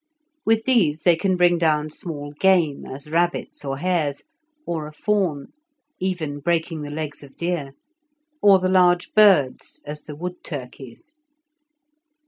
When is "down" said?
1.59-1.91